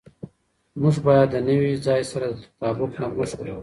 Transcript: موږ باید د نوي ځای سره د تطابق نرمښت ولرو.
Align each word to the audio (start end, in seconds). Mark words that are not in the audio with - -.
موږ 0.81 0.95
باید 1.07 1.27
د 1.31 1.35
نوي 1.49 1.73
ځای 1.85 2.01
سره 2.11 2.27
د 2.31 2.35
تطابق 2.43 2.91
نرمښت 3.01 3.33
ولرو. 3.37 3.57